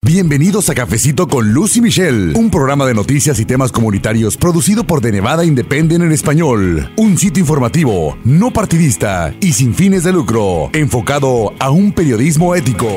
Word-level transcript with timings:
Bienvenidos 0.00 0.70
a 0.70 0.74
Cafecito 0.74 1.26
con 1.26 1.52
Lucy 1.52 1.80
Michelle, 1.80 2.32
un 2.38 2.50
programa 2.50 2.86
de 2.86 2.94
noticias 2.94 3.40
y 3.40 3.44
temas 3.44 3.72
comunitarios 3.72 4.36
producido 4.36 4.84
por 4.84 5.00
The 5.00 5.10
Nevada 5.10 5.44
Independent 5.44 6.04
en 6.04 6.12
español. 6.12 6.92
Un 6.96 7.18
sitio 7.18 7.40
informativo, 7.40 8.16
no 8.24 8.52
partidista 8.52 9.34
y 9.40 9.52
sin 9.52 9.74
fines 9.74 10.04
de 10.04 10.12
lucro, 10.12 10.70
enfocado 10.72 11.52
a 11.58 11.70
un 11.70 11.92
periodismo 11.92 12.54
ético. 12.54 12.88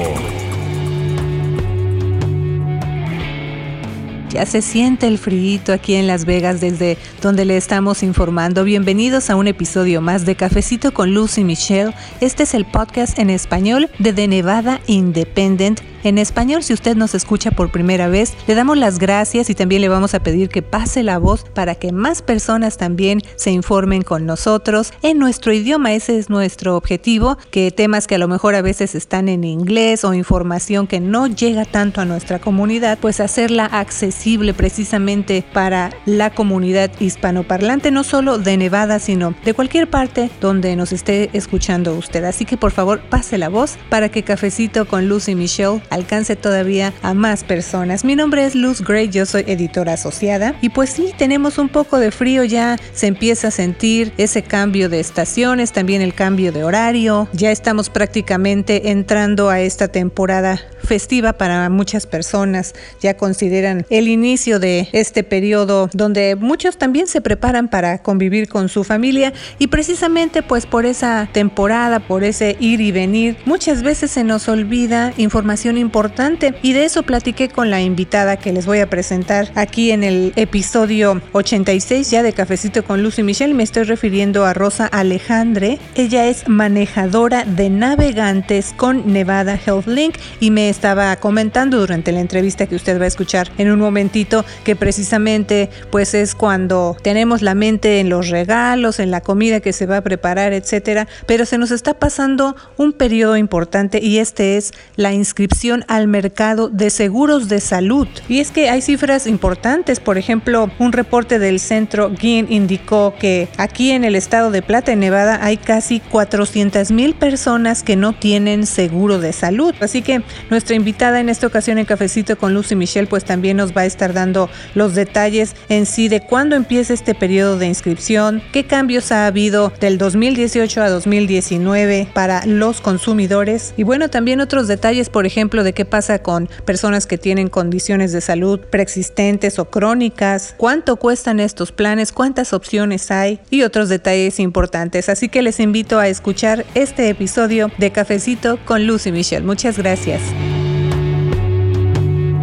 Ya 4.30 4.46
se 4.46 4.62
siente 4.62 5.08
el 5.08 5.18
frío 5.18 5.60
aquí 5.74 5.96
en 5.96 6.08
Las 6.08 6.24
Vegas 6.24 6.62
desde 6.62 6.98
donde 7.22 7.46
le 7.46 7.58
estamos 7.58 8.04
informando. 8.04 8.64
Bienvenidos 8.64 9.30
a 9.30 9.36
un 9.36 9.48
episodio 9.48 10.02
más 10.02 10.26
de 10.26 10.36
Cafecito 10.36 10.94
con 10.94 11.14
Lucy 11.14 11.44
Michelle. 11.44 11.94
Este 12.22 12.44
es 12.44 12.54
el 12.54 12.64
podcast 12.64 13.18
en 13.20 13.32
español 13.32 13.90
de 14.00 14.14
The 14.14 14.28
Nevada 14.28 14.80
Independent 14.86 15.82
en 16.04 16.18
español, 16.18 16.64
si 16.64 16.74
usted 16.74 16.96
nos 16.96 17.16
escucha 17.16 17.52
por 17.52 17.72
primera 17.72 18.08
vez, 18.08 18.34
le 18.48 18.56
damos 18.56 18.78
las 18.78 19.00
gracias 19.00 19.50
y 19.50 19.56
también 19.56 19.82
le 19.82 19.90
vamos 19.90 20.14
a 20.14 20.22
pedir 20.22 20.50
que 20.50 20.62
pase 20.62 21.04
la 21.04 21.18
voz 21.18 21.44
para 21.54 21.76
que 21.76 21.92
más 21.92 22.22
personas 22.22 22.78
también 22.78 23.22
se 23.36 23.52
informen 23.52 24.02
con 24.02 24.26
nosotros 24.26 24.94
en 25.02 25.20
nuestro 25.20 25.54
idioma. 25.54 25.94
Ese 25.94 26.18
es 26.18 26.30
nuestro 26.30 26.76
objetivo, 26.76 27.38
que 27.52 27.72
temas 27.72 28.08
que 28.08 28.16
a 28.16 28.18
lo 28.18 28.28
mejor 28.28 28.56
a 28.56 28.62
veces 28.62 28.96
están 28.96 29.30
en 29.30 29.44
inglés 29.44 30.04
o 30.04 30.14
información 30.14 30.88
que 30.88 31.00
no 31.00 31.28
llega 31.28 31.66
tanto 31.66 32.02
a 32.02 32.06
nuestra 32.06 32.40
comunidad, 32.40 32.98
pues 33.00 33.20
hacerla 33.20 33.66
accesible 33.66 34.54
precisamente 34.54 35.44
para 35.54 35.92
la 36.06 36.30
comunidad 36.32 36.92
hispanoparlante, 37.00 37.92
no 37.92 38.04
solo 38.04 38.38
de 38.38 38.58
Nevada, 38.58 39.00
sino 39.00 39.36
de 39.46 39.54
cualquier 39.54 39.90
parte 39.90 40.30
donde 40.40 40.76
nos 40.76 40.92
esté 40.92 41.30
escuchando 41.34 41.96
usted. 41.96 42.24
Así 42.24 42.46
que 42.46 42.58
por 42.58 42.72
favor 42.72 43.02
pase 43.10 43.38
la 43.38 43.50
voz 43.50 43.78
para 43.90 44.10
que 44.10 44.24
Cafecito 44.24 44.88
con 44.88 45.08
Lucy 45.08 45.36
Michelle 45.36 45.82
alcance 45.92 46.36
todavía 46.36 46.94
a 47.04 47.14
más 47.14 47.44
personas. 47.44 48.04
Mi 48.04 48.16
nombre 48.16 48.46
es 48.46 48.56
Luz 48.56 48.82
Gray, 48.82 49.10
yo 49.10 49.28
soy 49.28 49.44
editora 49.46 49.94
asociada 49.94 50.56
y 50.62 50.70
pues 50.70 50.90
sí, 50.90 51.14
tenemos 51.18 51.60
un 51.60 51.70
poco 51.70 52.00
de 52.00 52.10
frío 52.10 52.44
ya, 52.44 52.78
se 52.94 53.08
empieza 53.08 53.50
a 53.50 53.52
sentir 53.52 54.14
ese 54.18 54.42
cambio 54.42 54.90
de 54.90 55.00
estaciones, 55.00 55.72
también 55.72 56.02
el 56.02 56.16
cambio 56.16 56.52
de 56.52 56.64
horario, 56.64 57.28
ya 57.34 57.52
estamos 57.52 57.90
prácticamente 57.90 58.90
entrando 58.90 59.50
a 59.50 59.60
esta 59.60 59.90
temporada 59.90 60.60
festiva 60.92 61.32
para 61.32 61.70
muchas 61.70 62.06
personas, 62.06 62.76
ya 63.00 63.16
consideran 63.16 63.86
el 63.90 64.10
inicio 64.10 64.60
de 64.60 64.90
este 64.92 65.24
periodo 65.24 65.90
donde 65.94 66.36
muchos 66.36 66.76
también 66.76 67.08
se 67.08 67.22
preparan 67.22 67.70
para 67.70 68.00
convivir 68.00 68.50
con 68.50 68.68
su 68.68 68.84
familia 68.84 69.32
y 69.58 69.68
precisamente 69.68 70.44
pues 70.44 70.66
por 70.66 70.86
esa 70.86 71.30
temporada, 71.32 72.02
por 72.02 72.26
ese 72.26 72.58
ir 72.60 72.82
y 72.82 72.92
venir, 72.92 73.38
muchas 73.46 73.84
veces 73.84 74.12
se 74.12 74.26
nos 74.26 74.50
olvida 74.50 75.14
información 75.16 75.78
importante 75.78 76.56
y 76.62 76.74
de 76.74 76.84
eso 76.84 77.04
platiqué 77.04 77.48
con 77.48 77.70
la 77.70 77.80
invitada 77.80 78.36
que 78.36 78.52
les 78.52 78.66
voy 78.66 78.80
a 78.80 78.90
presentar 78.90 79.50
aquí 79.56 79.92
en 79.92 80.04
el 80.04 80.34
episodio 80.36 81.22
86 81.32 82.12
ya 82.12 82.22
de 82.22 82.34
Cafecito 82.34 82.84
con 82.84 83.02
Lucy 83.02 83.24
Michelle. 83.24 83.54
Me 83.54 83.64
estoy 83.64 83.84
refiriendo 83.84 84.44
a 84.44 84.54
Rosa 84.54 84.88
Alejandre. 84.88 85.80
Ella 85.96 86.28
es 86.28 86.50
manejadora 86.50 87.46
de 87.46 87.70
navegantes 87.70 88.74
con 88.76 89.14
Nevada 89.14 89.58
Health 89.66 89.88
Link 89.88 90.16
y 90.42 90.52
me 90.52 90.70
estaba 90.82 91.16
comentando 91.18 91.78
durante 91.78 92.12
la 92.12 92.22
entrevista 92.22 92.66
que 92.66 92.74
usted 92.74 93.00
va 93.00 93.04
a 93.04 93.08
escuchar 93.08 93.52
en 93.60 93.70
un 93.70 93.78
momentito 93.78 94.44
que 94.64 94.76
precisamente 94.76 95.70
pues 95.92 96.16
es 96.16 96.34
cuando 96.34 96.98
tenemos 97.04 97.44
la 97.44 97.54
mente 97.54 98.00
en 98.00 98.10
los 98.10 98.30
regalos, 98.30 99.00
en 99.00 99.12
la 99.12 99.22
comida 99.22 99.60
que 99.60 99.74
se 99.74 99.86
va 99.86 99.98
a 99.98 100.02
preparar, 100.02 100.54
etcétera, 100.54 101.08
pero 101.28 101.46
se 101.46 101.60
nos 101.60 101.70
está 101.70 101.94
pasando 101.94 102.56
un 102.78 102.94
periodo 102.94 103.38
importante 103.38 104.00
y 104.02 104.18
este 104.18 104.58
es 104.58 104.72
la 104.96 105.14
inscripción 105.14 105.86
al 105.88 106.08
mercado 106.08 106.68
de 106.68 106.90
seguros 106.90 107.48
de 107.48 107.60
salud. 107.60 108.08
Y 108.28 108.40
es 108.40 108.50
que 108.50 108.72
hay 108.72 108.82
cifras 108.82 109.28
importantes, 109.28 110.00
por 110.00 110.18
ejemplo, 110.18 110.72
un 110.80 110.94
reporte 110.94 111.38
del 111.38 111.60
centro 111.60 112.12
GIN 112.18 112.48
indicó 112.50 113.14
que 113.20 113.50
aquí 113.58 113.92
en 113.92 114.04
el 114.04 114.16
estado 114.16 114.50
de 114.50 114.64
Plata, 114.64 114.94
en 114.94 115.02
Nevada, 115.02 115.42
hay 115.44 115.58
casi 115.58 116.00
400 116.00 116.90
mil 116.90 117.14
personas 117.14 117.84
que 117.84 117.96
no 117.96 118.14
tienen 118.14 118.66
seguro 118.66 119.20
de 119.20 119.32
salud. 119.32 119.76
Así 119.80 120.02
que 120.02 120.24
nuestra 120.62 120.76
invitada 120.76 121.20
en 121.20 121.28
esta 121.28 121.48
ocasión 121.48 121.80
en 121.80 121.86
Cafecito 121.86 122.38
con 122.38 122.54
Lucy 122.54 122.76
Michelle, 122.76 123.08
pues 123.08 123.26
también 123.26 123.58
nos 123.58 123.76
va 123.76 123.82
a 123.82 123.86
estar 123.86 124.14
dando 124.14 124.48
los 124.76 124.94
detalles 124.94 125.56
en 125.70 125.88
sí 125.88 126.08
de 126.08 126.22
cuándo 126.22 126.56
empieza 126.56 126.94
este 126.94 127.16
periodo 127.16 127.58
de 127.58 127.66
inscripción, 127.66 128.44
qué 128.54 128.68
cambios 128.68 129.12
ha 129.12 129.26
habido 129.26 129.74
del 129.80 129.98
2018 129.98 130.84
a 130.84 130.90
2019 130.92 132.10
para 132.14 132.46
los 132.46 132.80
consumidores 132.80 133.74
y 133.76 133.82
bueno, 133.82 134.12
también 134.12 134.40
otros 134.40 134.68
detalles, 134.68 135.10
por 135.10 135.26
ejemplo, 135.26 135.64
de 135.64 135.74
qué 135.74 135.84
pasa 135.84 136.20
con 136.20 136.48
personas 136.64 137.08
que 137.08 137.18
tienen 137.18 137.48
condiciones 137.48 138.12
de 138.12 138.22
salud 138.22 138.60
preexistentes 138.60 139.58
o 139.58 139.66
crónicas, 139.66 140.54
cuánto 140.58 140.98
cuestan 140.98 141.40
estos 141.40 141.72
planes, 141.72 142.12
cuántas 142.12 142.54
opciones 142.54 143.10
hay 143.10 143.40
y 143.50 143.64
otros 143.64 143.90
detalles 143.90 144.40
importantes. 144.40 145.10
Así 145.10 145.28
que 145.28 145.42
les 145.42 145.60
invito 145.60 145.98
a 145.98 146.08
escuchar 146.08 146.68
este 146.76 147.10
episodio 147.10 147.72
de 147.80 147.92
Cafecito 147.92 148.60
con 148.64 148.86
Lucy 148.86 149.12
Michelle. 149.12 149.44
Muchas 149.44 149.80
gracias. 149.80 150.22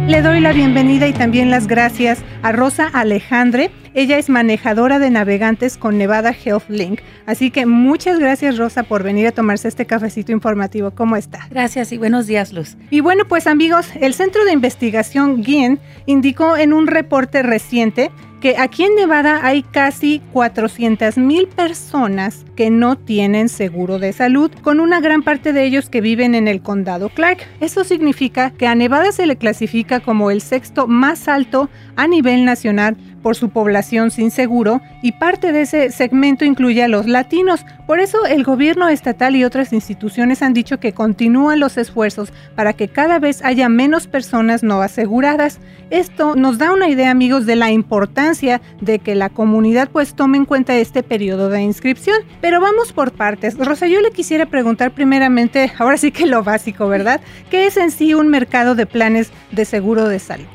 Le 0.09 0.23
doy 0.23 0.39
la 0.39 0.53
bienvenida 0.53 1.07
y 1.07 1.13
también 1.13 1.51
las 1.51 1.67
gracias 1.67 2.23
a 2.41 2.51
Rosa 2.51 2.87
Alejandre. 2.87 3.69
Ella 3.93 4.17
es 4.17 4.27
manejadora 4.27 4.97
de 4.97 5.11
navegantes 5.11 5.77
con 5.77 5.99
Nevada 5.99 6.33
Health 6.33 6.67
Link. 6.67 7.01
Así 7.27 7.51
que 7.51 7.67
muchas 7.67 8.17
gracias 8.17 8.57
Rosa 8.57 8.81
por 8.81 9.03
venir 9.03 9.27
a 9.27 9.31
tomarse 9.31 9.67
este 9.67 9.85
cafecito 9.85 10.31
informativo. 10.31 10.89
¿Cómo 10.89 11.15
está? 11.15 11.47
Gracias 11.51 11.91
y 11.91 11.99
buenos 11.99 12.25
días 12.25 12.53
Luz. 12.53 12.75
Y 12.89 13.01
bueno 13.01 13.25
pues 13.27 13.45
amigos, 13.45 13.85
el 14.01 14.15
Centro 14.15 14.43
de 14.45 14.51
Investigación 14.51 15.43
GIEN 15.43 15.79
indicó 16.07 16.57
en 16.57 16.73
un 16.73 16.87
reporte 16.87 17.43
reciente 17.43 18.09
que 18.39 18.55
aquí 18.57 18.83
en 18.83 18.95
Nevada 18.95 19.41
hay 19.43 19.63
casi 19.63 20.21
400 20.33 21.17
mil 21.17 21.47
personas 21.47 22.45
que 22.55 22.69
no 22.69 22.97
tienen 22.97 23.49
seguro 23.49 23.99
de 23.99 24.13
salud, 24.13 24.51
con 24.61 24.79
una 24.79 24.99
gran 25.01 25.23
parte 25.23 25.53
de 25.53 25.65
ellos 25.65 25.89
que 25.89 26.01
viven 26.01 26.35
en 26.35 26.47
el 26.47 26.61
condado 26.61 27.09
Clark. 27.09 27.39
Eso 27.59 27.83
significa 27.83 28.51
que 28.51 28.67
a 28.67 28.75
Nevada 28.75 29.11
se 29.11 29.25
le 29.25 29.37
clasifica 29.37 29.99
como 29.99 30.31
el 30.31 30.41
sexto 30.41 30.87
más 30.87 31.27
alto 31.27 31.69
a 31.95 32.07
nivel 32.07 32.45
nacional 32.45 32.97
por 33.19 33.35
su 33.35 33.49
población 33.49 34.11
sin 34.11 34.31
seguro 34.31 34.81
y 35.01 35.13
parte 35.13 35.51
de 35.51 35.61
ese 35.61 35.91
segmento 35.91 36.45
incluye 36.45 36.83
a 36.83 36.87
los 36.87 37.05
latinos. 37.05 37.65
Por 37.87 37.99
eso 37.99 38.25
el 38.25 38.43
gobierno 38.43 38.87
estatal 38.87 39.35
y 39.35 39.43
otras 39.43 39.73
instituciones 39.73 40.41
han 40.41 40.53
dicho 40.53 40.79
que 40.79 40.93
continúan 40.93 41.59
los 41.59 41.77
esfuerzos 41.77 42.31
para 42.55 42.73
que 42.73 42.87
cada 42.87 43.19
vez 43.19 43.43
haya 43.43 43.69
menos 43.69 44.07
personas 44.07 44.63
no 44.63 44.81
aseguradas. 44.81 45.59
Esto 45.89 46.35
nos 46.35 46.57
da 46.57 46.71
una 46.71 46.87
idea 46.87 47.09
amigos 47.09 47.45
de 47.45 47.55
la 47.55 47.71
importancia 47.71 48.61
de 48.79 48.99
que 48.99 49.15
la 49.15 49.29
comunidad 49.29 49.89
pues 49.89 50.13
tome 50.13 50.37
en 50.37 50.45
cuenta 50.45 50.75
este 50.75 51.03
periodo 51.03 51.49
de 51.49 51.61
inscripción. 51.61 52.17
Pero 52.41 52.61
vamos 52.61 52.93
por 52.93 53.11
partes. 53.11 53.57
Rosa, 53.57 53.87
yo 53.87 54.01
le 54.01 54.11
quisiera 54.11 54.45
preguntar 54.45 54.91
primeramente, 54.91 55.71
ahora 55.77 55.97
sí 55.97 56.11
que 56.11 56.25
lo 56.25 56.43
básico, 56.43 56.87
¿verdad? 56.87 57.21
¿Qué 57.49 57.65
es 57.65 57.77
en 57.77 57.91
sí 57.91 58.13
un 58.13 58.27
mercado 58.27 58.75
de 58.75 58.85
planes 58.85 59.31
de 59.51 59.65
seguro 59.65 60.07
de 60.07 60.19
salud? 60.19 60.45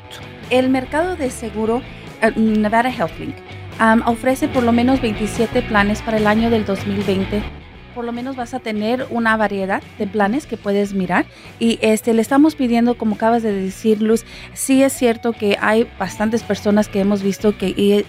El 0.49 0.69
mercado 0.69 1.15
de 1.15 1.31
seguro 1.31 1.81
Nevada 2.31 2.89
HealthLink 2.89 3.35
um, 3.79 4.01
ofrece 4.07 4.47
por 4.47 4.63
lo 4.63 4.71
menos 4.71 5.01
27 5.01 5.61
planes 5.63 6.01
para 6.01 6.17
el 6.17 6.27
año 6.27 6.49
del 6.49 6.65
2020 6.65 7.43
por 7.93 8.03
lo 8.03 8.11
menos 8.11 8.35
vas 8.35 8.53
a 8.53 8.59
tener 8.59 9.07
una 9.09 9.37
variedad 9.37 9.81
de 9.97 10.05
planes 10.05 10.45
que 10.45 10.57
puedes 10.57 10.93
mirar 10.93 11.25
y 11.59 11.79
este 11.81 12.13
le 12.13 12.21
estamos 12.21 12.55
pidiendo 12.55 12.97
como 12.97 13.15
acabas 13.15 13.41
de 13.41 13.53
decir 13.53 14.01
Luz 14.01 14.25
sí 14.53 14.83
es 14.83 14.93
cierto 14.93 15.31
que 15.31 15.57
hay 15.61 15.89
bastantes 15.97 16.43
personas 16.43 16.89
que 16.89 16.99
hemos 16.99 17.23
visto 17.23 17.57
que 17.57 17.69
y 17.69 18.05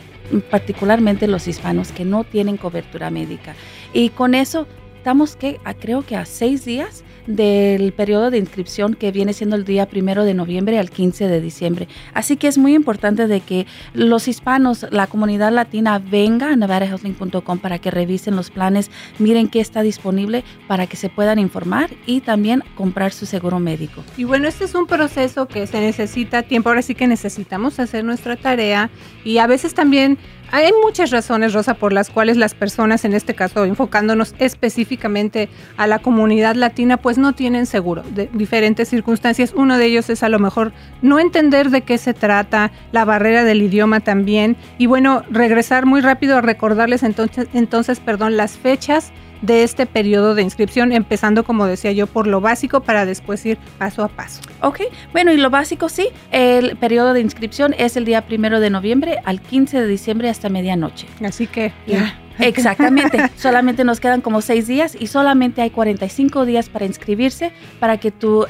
particularmente 0.50 1.26
los 1.28 1.48
hispanos 1.48 1.92
que 1.92 2.04
no 2.04 2.24
tienen 2.24 2.56
cobertura 2.56 3.10
médica. 3.10 3.54
Y 3.92 4.10
con 4.10 4.34
eso 4.34 4.66
estamos 4.96 5.36
que 5.36 5.60
creo 5.80 6.04
que 6.04 6.16
a 6.16 6.24
seis 6.24 6.64
días 6.64 7.04
del 7.26 7.92
periodo 7.92 8.30
de 8.30 8.38
inscripción 8.38 8.94
que 8.94 9.12
viene 9.12 9.32
siendo 9.32 9.56
el 9.56 9.64
día 9.64 9.86
primero 9.86 10.24
de 10.24 10.34
noviembre 10.34 10.78
al 10.78 10.90
15 10.90 11.28
de 11.28 11.40
diciembre. 11.40 11.88
Así 12.14 12.36
que 12.36 12.48
es 12.48 12.58
muy 12.58 12.74
importante 12.74 13.26
de 13.26 13.40
que 13.40 13.66
los 13.94 14.28
hispanos, 14.28 14.86
la 14.90 15.06
comunidad 15.06 15.52
latina, 15.52 15.98
venga 15.98 16.52
a 16.52 16.56
nevadahealthLink.com 16.56 17.58
para 17.58 17.78
que 17.78 17.90
revisen 17.90 18.36
los 18.36 18.50
planes, 18.50 18.90
miren 19.18 19.48
qué 19.48 19.60
está 19.60 19.82
disponible 19.82 20.44
para 20.66 20.86
que 20.86 20.96
se 20.96 21.08
puedan 21.08 21.38
informar 21.38 21.90
y 22.06 22.20
también 22.20 22.62
comprar 22.74 23.12
su 23.12 23.26
seguro 23.26 23.58
médico. 23.58 24.04
Y 24.16 24.24
bueno, 24.24 24.48
este 24.48 24.64
es 24.64 24.74
un 24.74 24.86
proceso 24.86 25.46
que 25.46 25.66
se 25.66 25.80
necesita 25.80 26.42
tiempo, 26.42 26.68
ahora 26.68 26.82
sí 26.82 26.94
que 26.94 27.06
necesitamos 27.06 27.78
hacer 27.78 28.04
nuestra 28.04 28.36
tarea 28.36 28.90
y 29.24 29.38
a 29.38 29.46
veces 29.46 29.74
también 29.74 30.18
hay 30.52 30.70
muchas 30.82 31.10
razones, 31.10 31.52
Rosa, 31.52 31.74
por 31.74 31.92
las 31.92 32.10
cuales 32.10 32.36
las 32.36 32.54
personas, 32.54 33.04
en 33.04 33.14
este 33.14 33.34
caso 33.34 33.64
enfocándonos 33.64 34.34
específicamente 34.38 35.48
a 35.76 35.86
la 35.86 35.98
comunidad 35.98 36.54
latina, 36.54 36.96
pues 36.96 37.18
no 37.18 37.32
tienen 37.32 37.66
seguro 37.66 38.02
de 38.14 38.30
diferentes 38.32 38.88
circunstancias. 38.88 39.52
Uno 39.54 39.78
de 39.78 39.86
ellos 39.86 40.08
es 40.10 40.22
a 40.22 40.28
lo 40.28 40.38
mejor 40.38 40.72
no 41.02 41.18
entender 41.18 41.70
de 41.70 41.82
qué 41.82 41.98
se 41.98 42.14
trata, 42.14 42.70
la 42.92 43.04
barrera 43.04 43.44
del 43.44 43.62
idioma 43.62 44.00
también. 44.00 44.56
Y 44.78 44.86
bueno, 44.86 45.22
regresar 45.30 45.86
muy 45.86 46.00
rápido 46.00 46.36
a 46.36 46.40
recordarles 46.40 47.02
entonces, 47.02 47.48
entonces 47.52 48.00
perdón, 48.00 48.36
las 48.36 48.56
fechas 48.56 49.12
de 49.42 49.62
este 49.62 49.86
periodo 49.86 50.34
de 50.34 50.42
inscripción, 50.42 50.92
empezando, 50.92 51.44
como 51.44 51.66
decía 51.66 51.92
yo, 51.92 52.06
por 52.06 52.26
lo 52.26 52.40
básico 52.40 52.80
para 52.80 53.06
después 53.06 53.44
ir 53.46 53.58
paso 53.78 54.02
a 54.02 54.08
paso. 54.08 54.40
Ok, 54.60 54.80
bueno, 55.12 55.32
y 55.32 55.36
lo 55.36 55.50
básico 55.50 55.88
sí, 55.88 56.08
el 56.30 56.76
periodo 56.76 57.12
de 57.12 57.20
inscripción 57.20 57.74
es 57.78 57.96
el 57.96 58.04
día 58.04 58.26
primero 58.26 58.60
de 58.60 58.70
noviembre 58.70 59.18
al 59.24 59.40
15 59.40 59.80
de 59.80 59.86
diciembre 59.86 60.28
hasta 60.28 60.48
medianoche. 60.48 61.06
Así 61.24 61.46
que 61.46 61.72
ya. 61.86 62.20
Exactamente, 62.38 63.30
solamente 63.36 63.84
nos 63.84 63.98
quedan 63.98 64.20
como 64.20 64.42
seis 64.42 64.66
días 64.66 64.96
y 64.98 65.06
solamente 65.06 65.62
hay 65.62 65.70
45 65.70 66.44
días 66.44 66.68
para 66.68 66.84
inscribirse 66.84 67.52
para 67.80 67.96
que 67.98 68.10
tu 68.10 68.46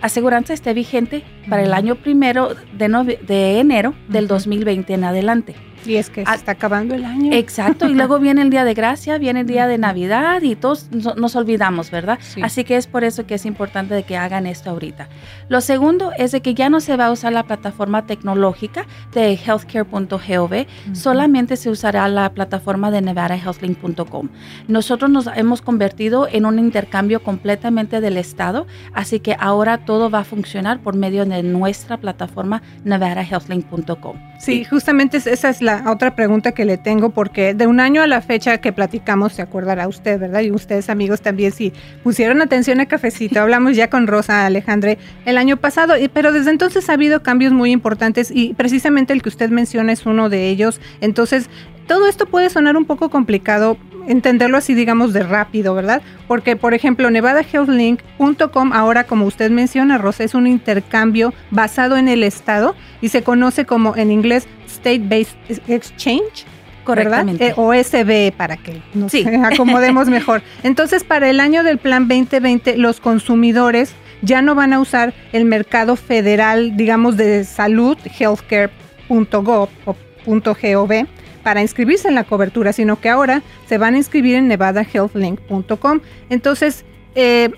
aseguranza 0.00 0.52
esté 0.52 0.74
vigente 0.74 1.24
para 1.48 1.62
el 1.62 1.72
año 1.72 1.96
primero 1.96 2.54
de, 2.72 3.18
de 3.26 3.58
enero 3.58 3.94
del 4.08 4.28
2020 4.28 4.94
en 4.94 5.04
adelante. 5.04 5.54
Y 5.86 5.96
es 5.96 6.10
que 6.10 6.24
se 6.24 6.34
está 6.34 6.52
acabando 6.52 6.94
el 6.94 7.04
año. 7.04 7.32
Exacto, 7.32 7.88
y 7.88 7.94
luego 7.94 8.18
viene 8.20 8.42
el 8.42 8.50
día 8.50 8.64
de 8.64 8.74
gracia, 8.74 9.18
viene 9.18 9.40
el 9.40 9.46
día 9.46 9.66
de 9.66 9.78
Navidad 9.78 10.42
y 10.42 10.56
todos 10.56 10.88
nos 10.90 11.36
olvidamos, 11.36 11.90
¿verdad? 11.90 12.18
Así 12.42 12.64
que 12.64 12.76
es 12.76 12.86
por 12.86 13.04
eso 13.04 13.26
que 13.26 13.34
es 13.34 13.46
importante 13.46 13.94
de 13.94 14.02
que 14.02 14.16
hagan 14.16 14.46
esto 14.46 14.70
ahorita. 14.70 15.08
Lo 15.48 15.60
segundo 15.60 16.12
es 16.16 16.32
de 16.32 16.42
que 16.42 16.54
ya 16.54 16.70
no 16.70 16.80
se 16.80 16.96
va 16.96 17.06
a 17.06 17.12
usar 17.12 17.32
la 17.32 17.44
plataforma 17.44 18.06
tecnológica 18.06 18.86
de 19.12 19.34
healthcare.gov, 19.34 20.66
solamente 20.92 21.56
se 21.56 21.70
usará 21.70 22.08
la 22.08 22.32
plataforma 22.32 22.90
de 22.90 23.00
nevadahealthlink.com. 23.02 24.28
Nosotros 24.68 25.10
nos 25.10 25.26
hemos 25.34 25.62
convertido 25.62 26.28
en 26.30 26.46
un 26.46 26.58
intercambio 26.58 27.22
completamente 27.22 28.00
del 28.00 28.16
Estado, 28.16 28.66
así 28.92 29.20
que 29.20 29.36
ahora 29.38 29.84
todo 29.84 30.10
va 30.10 30.20
a 30.20 30.24
funcionar 30.24 30.80
por 30.80 30.94
medio 30.94 31.24
de 31.24 31.42
nuestra 31.42 31.96
plataforma 31.96 32.62
nevadahealthlink.com. 32.84 34.29
Sí, 34.40 34.64
justamente 34.64 35.18
esa 35.18 35.50
es 35.50 35.60
la 35.60 35.84
otra 35.90 36.16
pregunta 36.16 36.52
que 36.52 36.64
le 36.64 36.78
tengo, 36.78 37.10
porque 37.10 37.52
de 37.52 37.66
un 37.66 37.78
año 37.78 38.00
a 38.00 38.06
la 38.06 38.22
fecha 38.22 38.56
que 38.56 38.72
platicamos, 38.72 39.34
se 39.34 39.42
acordará 39.42 39.86
usted, 39.86 40.18
¿verdad? 40.18 40.40
Y 40.40 40.50
ustedes 40.50 40.88
amigos 40.88 41.20
también, 41.20 41.52
si 41.52 41.74
pusieron 42.02 42.40
atención 42.40 42.80
a 42.80 42.86
Cafecito, 42.86 43.38
hablamos 43.42 43.76
ya 43.76 43.90
con 43.90 44.06
Rosa 44.06 44.46
Alejandre 44.46 44.96
el 45.26 45.36
año 45.36 45.58
pasado, 45.58 45.92
pero 46.14 46.32
desde 46.32 46.52
entonces 46.52 46.88
ha 46.88 46.94
habido 46.94 47.22
cambios 47.22 47.52
muy 47.52 47.70
importantes 47.70 48.30
y 48.34 48.54
precisamente 48.54 49.12
el 49.12 49.20
que 49.20 49.28
usted 49.28 49.50
menciona 49.50 49.92
es 49.92 50.06
uno 50.06 50.30
de 50.30 50.48
ellos. 50.48 50.80
Entonces, 51.02 51.50
todo 51.86 52.06
esto 52.06 52.24
puede 52.24 52.48
sonar 52.48 52.78
un 52.78 52.86
poco 52.86 53.10
complicado 53.10 53.76
entenderlo 54.06 54.56
así, 54.56 54.74
digamos, 54.74 55.12
de 55.12 55.22
rápido, 55.22 55.74
¿verdad? 55.74 56.02
Porque, 56.26 56.56
por 56.56 56.74
ejemplo, 56.74 57.10
NevadaHealthLink.com, 57.10 58.72
ahora 58.72 59.04
como 59.04 59.26
usted 59.26 59.50
menciona, 59.50 59.98
Rosa, 59.98 60.24
es 60.24 60.34
un 60.34 60.46
intercambio 60.46 61.32
basado 61.50 61.96
en 61.96 62.08
el 62.08 62.22
estado 62.22 62.74
y 63.00 63.08
se 63.08 63.22
conoce 63.22 63.64
como 63.64 63.96
en 63.96 64.10
inglés 64.10 64.46
State 64.66 65.02
Based 65.04 65.36
Exchange. 65.68 66.46
Correctamente. 66.84 67.48
Eh, 67.48 67.54
o 67.56 67.72
SB 67.74 68.32
para 68.36 68.56
que 68.56 68.80
nos 68.94 69.12
acomodemos 69.44 70.08
mejor. 70.10 70.42
Entonces, 70.62 71.04
para 71.04 71.28
el 71.28 71.40
año 71.40 71.62
del 71.62 71.78
plan 71.78 72.08
2020, 72.08 72.76
los 72.78 73.00
consumidores 73.00 73.94
ya 74.22 74.42
no 74.42 74.54
van 74.54 74.72
a 74.72 74.80
usar 74.80 75.14
el 75.32 75.44
mercado 75.44 75.96
federal, 75.96 76.76
digamos, 76.76 77.16
de 77.16 77.44
salud, 77.44 77.96
healthcare.gov 78.18 79.68
o 79.86 79.96
.gov, 80.26 81.06
para 81.42 81.62
inscribirse 81.62 82.08
en 82.08 82.14
la 82.14 82.24
cobertura, 82.24 82.72
sino 82.72 83.00
que 83.00 83.08
ahora 83.08 83.42
se 83.66 83.78
van 83.78 83.94
a 83.94 83.98
inscribir 83.98 84.36
en 84.36 84.48
nevadahealthlink.com. 84.48 86.00
Entonces, 86.28 86.84
eh, 87.14 87.50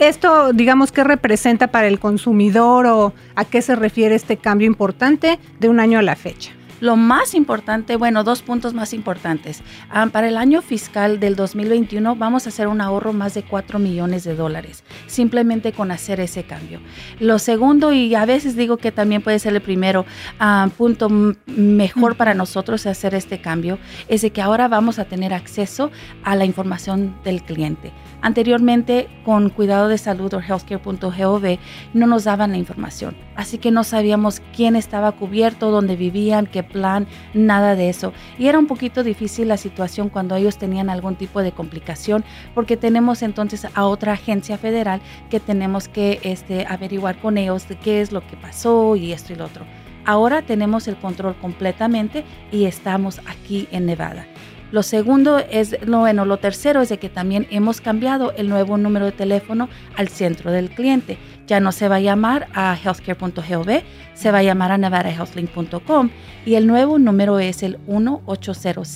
esto, 0.00 0.52
digamos, 0.52 0.92
¿qué 0.92 1.04
representa 1.04 1.68
para 1.68 1.86
el 1.86 1.98
consumidor 1.98 2.86
o 2.86 3.14
a 3.34 3.44
qué 3.44 3.62
se 3.62 3.76
refiere 3.76 4.14
este 4.14 4.36
cambio 4.36 4.66
importante 4.66 5.38
de 5.60 5.68
un 5.68 5.80
año 5.80 5.98
a 5.98 6.02
la 6.02 6.16
fecha? 6.16 6.55
Lo 6.80 6.96
más 6.96 7.34
importante, 7.34 7.96
bueno, 7.96 8.22
dos 8.22 8.42
puntos 8.42 8.74
más 8.74 8.92
importantes. 8.92 9.62
Ah, 9.88 10.06
para 10.12 10.28
el 10.28 10.36
año 10.36 10.60
fiscal 10.60 11.20
del 11.20 11.34
2021 11.36 12.16
vamos 12.16 12.46
a 12.46 12.50
hacer 12.50 12.68
un 12.68 12.80
ahorro 12.80 13.12
más 13.12 13.34
de 13.34 13.42
4 13.42 13.78
millones 13.78 14.24
de 14.24 14.34
dólares, 14.34 14.84
simplemente 15.06 15.72
con 15.72 15.90
hacer 15.90 16.20
ese 16.20 16.44
cambio. 16.44 16.80
Lo 17.18 17.38
segundo, 17.38 17.92
y 17.92 18.14
a 18.14 18.26
veces 18.26 18.56
digo 18.56 18.76
que 18.76 18.92
también 18.92 19.22
puede 19.22 19.38
ser 19.38 19.54
el 19.54 19.62
primero 19.62 20.04
ah, 20.38 20.68
punto 20.76 21.08
mejor 21.46 22.16
para 22.16 22.34
nosotros 22.34 22.86
hacer 22.86 23.14
este 23.14 23.40
cambio, 23.40 23.78
es 24.08 24.22
de 24.22 24.30
que 24.30 24.42
ahora 24.42 24.68
vamos 24.68 24.98
a 24.98 25.06
tener 25.06 25.32
acceso 25.32 25.90
a 26.24 26.36
la 26.36 26.44
información 26.44 27.16
del 27.24 27.42
cliente. 27.42 27.92
Anteriormente, 28.22 29.08
con 29.24 29.50
cuidado 29.50 29.88
de 29.88 29.98
salud 29.98 30.32
o 30.34 30.40
healthcare.gov, 30.40 31.58
no 31.94 32.06
nos 32.06 32.24
daban 32.24 32.52
la 32.52 32.58
información. 32.58 33.16
Así 33.36 33.58
que 33.58 33.70
no 33.70 33.84
sabíamos 33.84 34.40
quién 34.54 34.74
estaba 34.74 35.12
cubierto, 35.12 35.70
dónde 35.70 35.96
vivían, 35.96 36.46
qué 36.46 36.62
plan, 36.62 37.06
nada 37.34 37.76
de 37.76 37.88
eso. 37.88 38.12
Y 38.38 38.46
era 38.46 38.58
un 38.58 38.66
poquito 38.66 39.02
difícil 39.02 39.48
la 39.48 39.56
situación 39.56 40.08
cuando 40.08 40.34
ellos 40.36 40.58
tenían 40.58 40.90
algún 40.90 41.16
tipo 41.16 41.42
de 41.42 41.52
complicación, 41.52 42.24
porque 42.54 42.76
tenemos 42.76 43.22
entonces 43.22 43.66
a 43.74 43.84
otra 43.86 44.14
agencia 44.14 44.58
federal 44.58 45.00
que 45.30 45.40
tenemos 45.40 45.88
que 45.88 46.20
este, 46.22 46.66
averiguar 46.66 47.20
con 47.20 47.38
ellos 47.38 47.68
de 47.68 47.76
qué 47.76 48.00
es 48.00 48.12
lo 48.12 48.26
que 48.26 48.36
pasó 48.36 48.96
y 48.96 49.12
esto 49.12 49.32
y 49.32 49.36
lo 49.36 49.44
otro. 49.44 49.64
Ahora 50.04 50.42
tenemos 50.42 50.86
el 50.86 50.96
control 50.96 51.36
completamente 51.36 52.24
y 52.52 52.64
estamos 52.64 53.20
aquí 53.26 53.68
en 53.72 53.86
Nevada. 53.86 54.24
Lo 54.72 54.82
segundo 54.82 55.38
es, 55.38 55.76
bueno, 55.86 56.24
lo 56.24 56.38
tercero 56.38 56.82
es 56.82 56.88
de 56.88 56.98
que 56.98 57.08
también 57.08 57.46
hemos 57.50 57.80
cambiado 57.80 58.32
el 58.32 58.48
nuevo 58.48 58.76
número 58.76 59.06
de 59.06 59.12
teléfono 59.12 59.68
al 59.96 60.08
centro 60.08 60.50
del 60.50 60.70
cliente. 60.70 61.18
Ya 61.46 61.60
no 61.60 61.70
se 61.70 61.88
va 61.88 61.96
a 61.96 62.00
llamar 62.00 62.48
a 62.52 62.76
healthcare.gov, 62.76 63.82
se 64.14 64.30
va 64.32 64.38
a 64.38 64.42
llamar 64.42 64.72
a 64.72 64.78
nevadahealthlink.com 64.78 66.10
y 66.44 66.54
el 66.54 66.66
nuevo 66.66 66.98
número 66.98 67.38
es 67.38 67.62
el 67.62 67.78
1800 67.86 68.88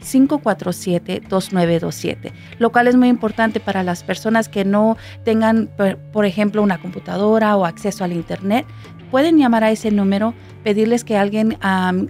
547-2927, 0.00 2.32
lo 2.58 2.72
cual 2.72 2.88
es 2.88 2.96
muy 2.96 3.08
importante 3.08 3.60
para 3.60 3.82
las 3.82 4.02
personas 4.02 4.48
que 4.48 4.64
no 4.64 4.96
tengan, 5.24 5.68
por 6.12 6.24
ejemplo, 6.26 6.62
una 6.62 6.78
computadora 6.78 7.54
o 7.56 7.66
acceso 7.66 8.04
al 8.04 8.12
Internet. 8.12 8.64
Pueden 9.10 9.38
llamar 9.38 9.64
a 9.64 9.72
ese 9.72 9.90
número, 9.90 10.34
pedirles 10.62 11.02
que 11.02 11.16
alguien 11.16 11.58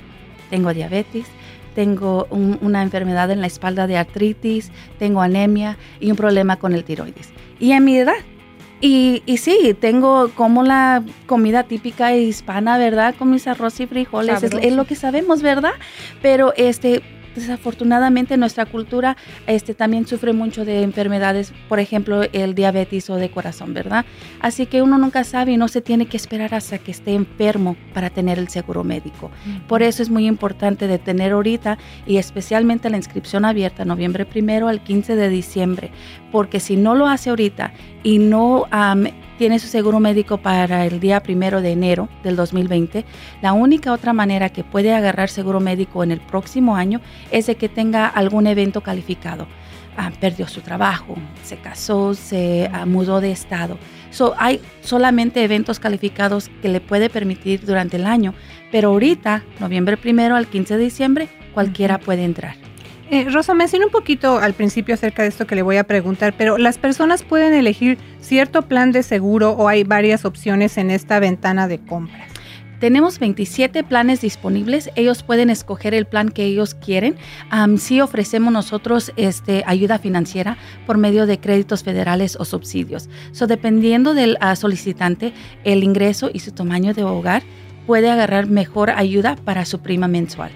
Tengo 0.50 0.74
diabetes, 0.74 1.24
tengo 1.74 2.26
una 2.30 2.82
enfermedad 2.82 3.30
en 3.30 3.40
la 3.40 3.46
espalda 3.46 3.86
de 3.86 3.96
artritis, 3.96 4.70
tengo 4.98 5.22
anemia 5.22 5.78
y 6.00 6.10
un 6.10 6.18
problema 6.18 6.56
con 6.56 6.74
el 6.74 6.84
tiroides. 6.84 7.30
Y 7.58 7.72
en 7.72 7.82
mi 7.86 7.96
edad, 7.96 8.12
y, 8.80 9.22
y, 9.26 9.36
sí, 9.36 9.76
tengo 9.78 10.30
como 10.34 10.62
la 10.62 11.02
comida 11.26 11.64
típica 11.64 12.14
hispana, 12.14 12.78
¿verdad? 12.78 13.14
Con 13.18 13.30
mis 13.30 13.46
arroz 13.46 13.78
y 13.80 13.86
frijoles, 13.86 14.42
es, 14.42 14.52
es, 14.60 14.72
lo 14.74 14.84
que 14.86 14.94
sabemos, 14.94 15.42
¿verdad? 15.42 15.72
Pero 16.22 16.54
este, 16.56 17.02
desafortunadamente 17.34 18.36
nuestra 18.36 18.66
cultura 18.66 19.16
este, 19.46 19.74
también 19.74 20.06
sufre 20.06 20.32
mucho 20.32 20.64
de 20.64 20.82
enfermedades, 20.82 21.52
por 21.68 21.80
ejemplo, 21.80 22.22
el 22.32 22.54
diabetes 22.54 23.10
o 23.10 23.16
de 23.16 23.30
corazón, 23.30 23.74
¿verdad? 23.74 24.04
Así 24.40 24.66
que 24.66 24.82
uno 24.82 24.98
nunca 24.98 25.24
sabe 25.24 25.52
y 25.52 25.56
no 25.56 25.68
se 25.68 25.80
tiene 25.80 26.06
que 26.06 26.16
esperar 26.16 26.54
hasta 26.54 26.78
que 26.78 26.90
esté 26.90 27.14
enfermo 27.14 27.76
para 27.94 28.10
tener 28.10 28.38
el 28.38 28.48
seguro 28.48 28.84
médico. 28.84 29.30
Por 29.68 29.82
eso 29.82 30.02
es 30.02 30.10
muy 30.10 30.26
importante 30.26 30.86
de 30.86 30.98
tener 30.98 31.32
ahorita 31.32 31.78
y 32.06 32.16
especialmente 32.16 32.90
la 32.90 32.96
inscripción 32.96 33.44
abierta 33.44 33.84
noviembre 33.84 34.26
primero 34.26 34.68
al 34.68 34.82
15 34.82 35.16
de 35.16 35.28
diciembre, 35.28 35.90
porque 36.32 36.60
si 36.60 36.76
no 36.76 36.94
lo 36.94 37.06
hace 37.06 37.30
ahorita 37.30 37.72
y 38.02 38.18
no 38.18 38.66
tiene 39.40 39.58
su 39.58 39.68
seguro 39.68 40.00
médico 40.00 40.36
para 40.36 40.84
el 40.84 41.00
día 41.00 41.22
primero 41.22 41.62
de 41.62 41.72
enero 41.72 42.10
del 42.22 42.36
2020, 42.36 43.06
la 43.40 43.54
única 43.54 43.90
otra 43.90 44.12
manera 44.12 44.50
que 44.50 44.64
puede 44.64 44.92
agarrar 44.92 45.30
seguro 45.30 45.60
médico 45.60 46.04
en 46.04 46.10
el 46.10 46.20
próximo 46.20 46.76
año 46.76 47.00
es 47.30 47.46
de 47.46 47.54
que 47.54 47.70
tenga 47.70 48.06
algún 48.06 48.46
evento 48.46 48.82
calificado. 48.82 49.46
ah, 49.96 50.10
perdió 50.20 50.46
su 50.46 50.60
trabajo, 50.60 51.16
se 51.42 51.56
casó, 51.56 52.12
se 52.12 52.68
ah, 52.70 52.84
mudó 52.84 53.22
de 53.22 53.32
estado. 53.32 53.78
So, 54.10 54.34
hay 54.36 54.60
solamente 54.82 55.42
eventos 55.42 55.80
calificados 55.80 56.50
que 56.60 56.68
le 56.68 56.82
puede 56.82 57.08
permitir 57.08 57.64
durante 57.64 57.96
el 57.96 58.04
año, 58.04 58.34
pero 58.70 58.90
ahorita, 58.90 59.42
noviembre 59.58 59.96
primero 59.96 60.36
al 60.36 60.48
15 60.48 60.76
de 60.76 60.84
diciembre, 60.84 61.28
cualquiera 61.54 61.96
puede 61.98 62.24
entrar. 62.24 62.59
Eh, 63.12 63.28
Rosa, 63.28 63.54
mencioné 63.54 63.86
un 63.86 63.90
poquito 63.90 64.38
al 64.38 64.54
principio 64.54 64.94
acerca 64.94 65.22
de 65.22 65.30
esto 65.30 65.44
que 65.44 65.56
le 65.56 65.62
voy 65.62 65.78
a 65.78 65.84
preguntar, 65.84 66.32
pero 66.38 66.58
¿las 66.58 66.78
personas 66.78 67.24
pueden 67.24 67.52
elegir 67.54 67.98
cierto 68.20 68.62
plan 68.62 68.92
de 68.92 69.02
seguro 69.02 69.50
o 69.50 69.66
hay 69.66 69.82
varias 69.82 70.24
opciones 70.24 70.78
en 70.78 70.92
esta 70.92 71.18
ventana 71.18 71.66
de 71.66 71.80
compras? 71.80 72.30
Tenemos 72.78 73.18
27 73.18 73.82
planes 73.82 74.20
disponibles. 74.20 74.90
Ellos 74.94 75.24
pueden 75.24 75.50
escoger 75.50 75.92
el 75.92 76.06
plan 76.06 76.28
que 76.28 76.44
ellos 76.44 76.74
quieren. 76.74 77.16
sí 77.78 78.00
ofrecemos 78.00 78.52
nosotros 78.52 79.12
este, 79.16 79.64
ayuda 79.66 79.98
financiera 79.98 80.56
por 80.86 80.96
medio 80.96 81.26
de 81.26 81.40
créditos 81.40 81.82
federales 81.82 82.36
o 82.36 82.44
subsidios. 82.44 83.10
So, 83.32 83.48
dependiendo 83.48 84.14
del 84.14 84.38
ah, 84.40 84.54
solicitante, 84.54 85.34
el 85.64 85.82
ingreso 85.82 86.30
y 86.32 86.38
su 86.38 86.52
tamaño 86.52 86.94
de 86.94 87.02
hogar, 87.02 87.42
puede 87.86 88.08
agarrar 88.08 88.46
mejor 88.46 88.88
ayuda 88.90 89.36
para 89.36 89.66
su 89.66 89.80
prima 89.80 90.06
mensual. 90.06 90.52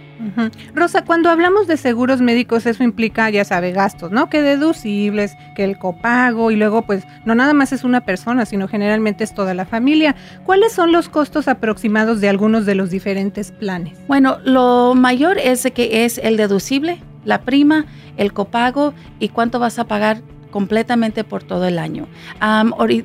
Rosa, 0.74 1.04
cuando 1.04 1.30
hablamos 1.30 1.66
de 1.66 1.76
seguros 1.76 2.20
médicos, 2.20 2.66
eso 2.66 2.82
implica, 2.84 3.30
ya 3.30 3.44
sabe, 3.44 3.72
gastos, 3.72 4.12
¿no? 4.12 4.28
Que 4.28 4.42
deducibles, 4.42 5.36
que 5.56 5.64
el 5.64 5.78
copago 5.78 6.50
y 6.50 6.56
luego, 6.56 6.82
pues, 6.82 7.04
no 7.24 7.34
nada 7.34 7.54
más 7.54 7.72
es 7.72 7.84
una 7.84 8.02
persona, 8.02 8.46
sino 8.46 8.68
generalmente 8.68 9.24
es 9.24 9.34
toda 9.34 9.54
la 9.54 9.66
familia. 9.66 10.14
¿Cuáles 10.44 10.72
son 10.72 10.92
los 10.92 11.08
costos 11.08 11.48
aproximados 11.48 12.20
de 12.20 12.28
algunos 12.28 12.66
de 12.66 12.74
los 12.74 12.90
diferentes 12.90 13.52
planes? 13.52 13.98
Bueno, 14.08 14.38
lo 14.44 14.94
mayor 14.94 15.38
es 15.38 15.68
que 15.74 16.04
es 16.04 16.18
el 16.18 16.36
deducible, 16.36 16.98
la 17.24 17.42
prima, 17.42 17.86
el 18.16 18.32
copago 18.32 18.94
y 19.18 19.28
cuánto 19.28 19.58
vas 19.58 19.78
a 19.78 19.84
pagar 19.84 20.22
completamente 20.54 21.24
por 21.24 21.42
todo 21.42 21.66
el 21.66 21.80
año. 21.80 22.06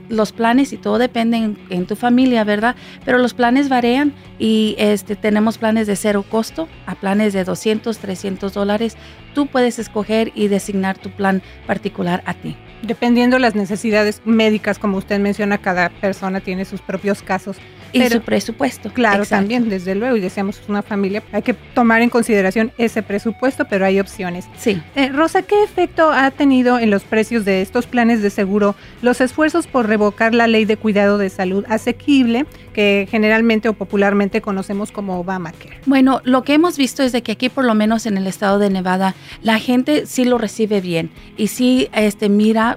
los 0.08 0.32
planes 0.32 0.72
y 0.72 0.78
todo 0.78 1.00
depende 1.00 1.56
en, 1.72 1.86
tu 1.88 1.96
familia, 1.96 2.44
¿verdad? 2.44 2.76
Pero 3.04 3.18
los 3.18 3.34
planes 3.34 3.70
varían 3.70 4.14
y 4.38 4.76
este, 4.78 5.16
tenemos 5.16 5.58
planes 5.58 5.88
de 5.88 5.96
cero 5.96 6.24
costo 6.30 6.68
a 6.86 6.94
planes 6.94 7.34
de 7.34 7.44
200, 7.44 7.98
300 7.98 8.54
dólares. 8.54 8.98
Tú 9.34 9.48
puedes 9.48 9.80
escoger 9.80 10.32
y 10.36 10.48
designar 10.48 11.00
tu 11.00 11.10
plan 11.10 11.42
particular 11.66 12.22
a 12.28 12.36
ti. 12.36 12.56
Dependiendo 12.82 13.40
las 13.40 13.56
necesidades 13.56 14.22
médicas, 14.26 14.80
como 14.80 14.98
usted 14.98 15.20
menciona, 15.20 15.58
cada 15.58 15.90
persona 15.90 16.40
tiene 16.40 16.66
sus 16.66 16.82
propios 16.82 17.22
casos. 17.22 17.58
Y 17.92 18.08
su 18.08 18.22
presupuesto. 18.22 18.92
Claro, 18.94 19.26
también, 19.26 19.70
desde 19.70 19.96
luego, 19.96 20.16
y 20.16 20.20
decíamos 20.20 20.62
una 20.68 20.82
familia, 20.82 21.24
hay 21.32 21.42
que 21.42 21.54
tomar 21.54 22.02
en 22.02 22.10
consideración 22.10 22.72
ese 22.78 23.02
presupuesto, 23.02 23.66
pero 23.66 23.86
hay 23.86 24.00
opciones. 24.00 24.46
Sí. 24.58 24.82
Eh, 24.96 25.10
Rosa, 25.10 25.42
¿qué 25.42 25.64
efecto 25.64 26.12
ha 26.12 26.30
tenido 26.32 26.80
en 26.80 26.92
los 26.92 27.04
precios 27.04 27.46
de 27.46 27.62
estos 27.62 27.88
planes 27.88 28.22
de 28.22 28.30
seguro 28.30 28.76
los 29.02 29.22
esfuerzos 29.22 29.68
por 29.68 29.88
revocar 29.88 30.34
la 30.36 30.48
ley 30.48 30.66
de 30.66 30.78
cuidado 30.78 31.18
de 31.18 31.30
salud 31.30 31.66
asequible 31.68 32.46
que 32.74 33.08
generalmente 33.10 33.70
o 33.70 33.74
popularmente 33.74 34.42
conocemos 34.42 34.92
como 34.92 35.20
Obamacare? 35.20 35.80
Bueno, 35.86 36.22
lo 36.24 36.44
que 36.44 36.54
hemos 36.54 36.78
visto 36.78 37.04
es 37.04 37.12
de 37.12 37.24
que 37.24 37.32
aquí, 37.32 37.50
por 37.50 37.66
lo 37.66 37.74
menos 37.74 38.06
en 38.06 38.18
el 38.18 38.28
estado 38.28 38.60
de 38.60 38.70
Nevada, 38.70 39.16
la 39.42 39.60
gente 39.60 40.06
sí 40.06 40.26
lo 40.26 40.38
recibe 40.38 40.80
bien 40.80 41.10
y 41.38 41.48
sí 41.48 41.90
este, 41.94 42.30
mira 42.30 42.69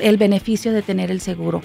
el 0.00 0.16
beneficio 0.16 0.72
de 0.72 0.82
tener 0.82 1.10
el 1.10 1.20
seguro. 1.20 1.62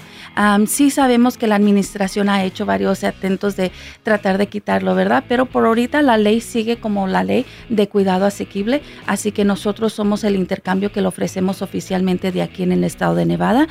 sí 0.66 0.90
sabemos 0.90 1.36
que 1.36 1.46
la 1.46 1.56
administración 1.56 2.28
ha 2.28 2.44
hecho 2.44 2.66
varios 2.66 3.04
atentos 3.04 3.56
de 3.56 3.72
tratar 4.02 4.38
de 4.38 4.46
quitarlo, 4.48 4.94
¿verdad? 4.94 5.24
Pero 5.28 5.46
por 5.46 5.66
ahorita 5.66 6.02
la 6.02 6.16
ley 6.16 6.40
sigue 6.40 6.78
como 6.78 7.06
la 7.06 7.24
ley 7.24 7.46
de 7.68 7.88
cuidado 7.88 8.26
asequible, 8.26 8.82
así 9.06 9.32
que 9.32 9.44
nosotros 9.44 9.92
somos 9.92 10.24
el 10.24 10.36
intercambio 10.36 10.92
que 10.92 11.00
lo 11.00 11.08
ofrecemos 11.08 11.62
oficialmente 11.62 12.32
de 12.32 12.42
aquí 12.42 12.62
en 12.62 12.72
el 12.72 12.84
estado 12.84 13.14
de 13.14 13.26
Nevada. 13.26 13.68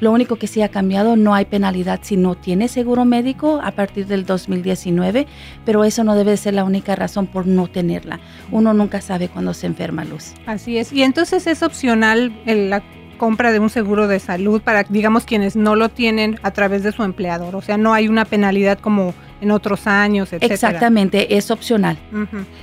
lo 0.00 0.12
único 0.12 0.36
que 0.36 0.46
sí 0.46 0.62
ha 0.62 0.68
cambiado, 0.68 1.16
no 1.16 1.34
hay 1.34 1.44
penalidad 1.44 2.00
si 2.02 2.16
no 2.16 2.34
tiene 2.34 2.68
seguro 2.68 3.04
médico 3.04 3.60
a 3.62 3.72
partir 3.72 4.06
del 4.06 4.24
2019, 4.26 5.26
pero 5.64 5.84
eso 5.84 6.04
no 6.04 6.14
debe 6.14 6.36
ser 6.36 6.54
la 6.54 6.64
única 6.64 6.96
razón 6.96 7.26
por 7.26 7.46
no 7.46 7.68
tenerla. 7.68 8.20
Uno 8.50 8.74
nunca 8.74 9.00
sabe 9.00 9.28
cuándo 9.28 9.54
se 9.54 9.66
enferma, 9.66 10.04
Luz. 10.04 10.34
Así 10.46 10.78
es. 10.78 10.92
Y 10.92 11.02
entonces 11.02 11.46
es 11.46 11.62
opcional 11.62 12.32
el, 12.46 12.72
compra 13.20 13.52
de 13.52 13.58
un 13.58 13.68
seguro 13.68 14.08
de 14.08 14.18
salud 14.18 14.62
para, 14.62 14.84
digamos, 14.84 15.26
quienes 15.26 15.54
no 15.54 15.76
lo 15.76 15.90
tienen 15.90 16.40
a 16.42 16.52
través 16.52 16.82
de 16.82 16.90
su 16.90 17.02
empleador. 17.02 17.54
O 17.54 17.60
sea, 17.60 17.76
no 17.76 17.92
hay 17.92 18.08
una 18.08 18.24
penalidad 18.24 18.78
como 18.78 19.12
en 19.42 19.50
otros 19.50 19.86
años, 19.86 20.32
etc. 20.32 20.44
Exactamente, 20.50 21.36
es 21.36 21.50
opcional. 21.50 21.98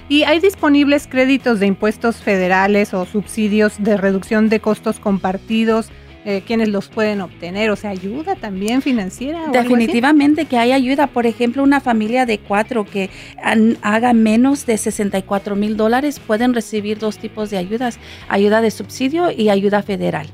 ¿Y 0.09 0.23
hay 0.23 0.39
disponibles 0.39 1.05
créditos 1.05 1.59
de 1.59 1.67
impuestos 1.67 2.15
federales 2.15 2.95
o 2.95 3.05
subsidios 3.05 3.75
de 3.77 3.97
reducción 3.97 4.49
de 4.49 4.59
costos 4.59 4.99
compartidos? 4.99 5.91
Eh, 6.25 6.41
quienes 6.45 6.69
los 6.69 6.89
pueden 6.89 7.21
obtener, 7.21 7.69
o 7.69 7.77
sea, 7.77 7.91
ayuda 7.91 8.35
también 8.35 8.81
financiera. 8.81 9.47
Definitivamente 9.49 10.45
que 10.45 10.57
hay 10.57 10.73
ayuda. 10.73 11.07
Por 11.07 11.25
ejemplo, 11.25 11.63
una 11.63 11.79
familia 11.79 12.25
de 12.25 12.39
cuatro 12.39 12.83
que 12.83 13.09
haga 13.81 14.11
menos 14.11 14.65
de 14.65 14.77
64 14.77 15.55
mil 15.55 15.77
dólares 15.77 16.19
pueden 16.19 16.53
recibir 16.53 16.97
dos 16.97 17.17
tipos 17.17 17.49
de 17.49 17.57
ayudas, 17.57 17.97
ayuda 18.27 18.59
de 18.59 18.71
subsidio 18.71 19.31
y 19.31 19.49
ayuda 19.49 19.83
federal. 19.83 20.27